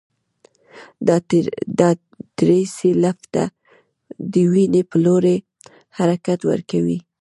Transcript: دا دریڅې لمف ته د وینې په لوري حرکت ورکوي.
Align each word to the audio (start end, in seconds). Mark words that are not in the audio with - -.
دا 1.07 1.15
دریڅې 2.37 2.89
لمف 3.03 3.19
ته 3.33 3.43
د 4.31 4.33
وینې 4.51 4.81
په 4.89 4.97
لوري 5.05 5.37
حرکت 5.97 6.39
ورکوي. 6.49 6.97